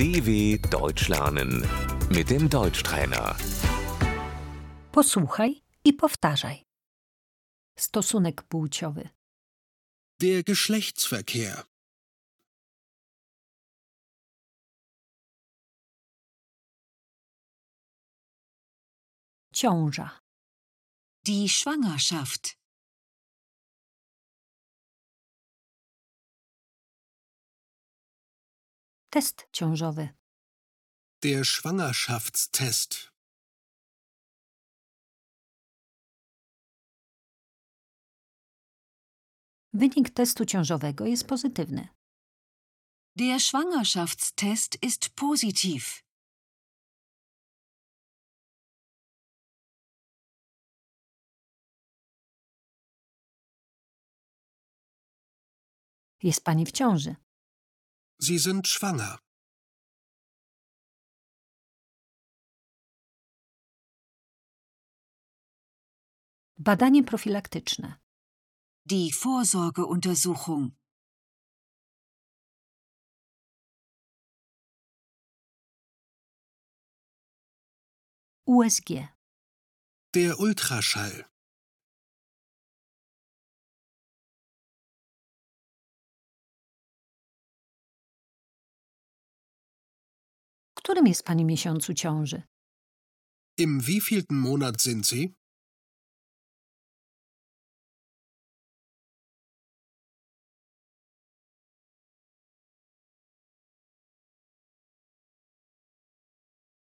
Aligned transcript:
DW 0.00 0.58
Deutsch 0.70 1.08
lernen 1.08 1.68
mit 2.08 2.30
dem 2.30 2.48
Deutschtrainer. 2.48 3.36
Posłuchaj 4.92 5.62
i 5.84 5.92
powtarzaj. 5.92 6.64
Stosunek 7.78 8.42
płciowy. 8.42 9.08
Der 10.20 10.42
Geschlechtsverkehr. 10.42 11.64
Ciąża. 19.52 20.20
Die 21.26 21.48
Schwangerschaft. 21.48 22.59
Test 29.10 29.48
ciążowy. 29.52 30.08
Der 31.22 31.44
Schwangerschaftstest. 31.44 33.10
Wynik 39.72 40.10
testu 40.10 40.44
ciążowego 40.44 41.06
jest 41.06 41.26
pozytywny. 41.26 41.88
Der 43.16 43.40
Schwangerschaftstest 43.40 44.82
ist 44.82 45.08
positiv. 45.08 46.04
Jest 56.22 56.44
pani 56.44 56.66
w 56.66 56.72
ciąży. 56.72 57.16
Sie 58.22 58.38
sind 58.38 58.68
schwanger. 58.68 59.18
Badanie 66.58 67.02
profilaktyczne. 67.02 67.98
Die 68.84 69.10
Vorsorgeuntersuchung. 69.12 70.76
USG. 78.44 79.08
Der 80.14 80.38
Ultraschall. 80.38 81.24
Którym 90.80 91.06
jest 91.06 91.24
pani 91.24 91.44
miesiącu 91.44 91.94
ciąży? 91.94 92.42
Im 93.58 93.80
wievielten 93.80 94.36
Monat 94.36 94.82
sind 94.82 95.06
Sie? 95.06 95.28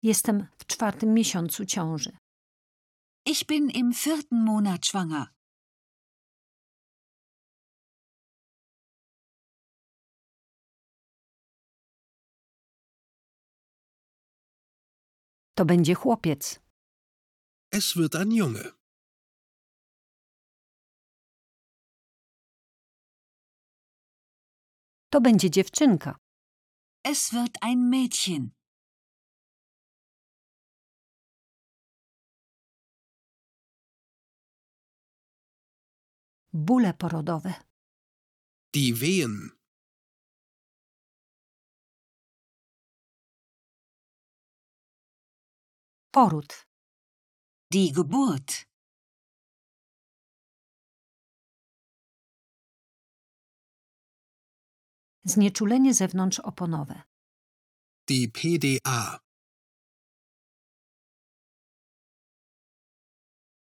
Jestem 0.03 0.47
w 0.57 0.65
czwartym 0.65 1.13
miesiącu 1.13 1.65
ciąży. 1.65 2.17
Ich 3.25 3.45
bin 3.47 3.69
im 3.69 3.93
vierten 3.93 4.39
Monat 4.45 4.85
schwanger. 4.85 5.34
To 15.58 15.66
będzie 15.66 15.95
chłopiec. 15.95 16.59
Es 17.71 17.95
wird 17.95 18.16
ein 18.16 18.32
Junge. 18.32 18.71
To 25.10 25.21
będzie 25.21 25.49
dziewczynka. 25.49 26.15
Es 27.04 27.32
wird 27.33 27.58
ein 27.61 27.89
Mädchen. 27.89 28.49
Bóle 36.54 36.94
porodowe. 36.94 37.54
Die 38.73 38.94
Wehen. 38.94 39.55
Poród. 46.15 46.67
Die 47.71 47.92
Geburt. 47.92 48.65
Znieczulenie 55.23 55.93
zewnątrzoponowe. 55.93 57.03
Die 58.09 58.31
PDA. 58.31 59.20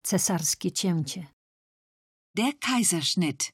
Cesarskie 0.02 0.72
cięcie. 0.72 1.26
Der 2.34 2.58
Kaiserschnitt. 2.58 3.52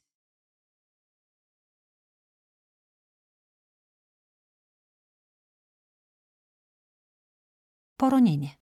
Poronienie. 7.97 8.66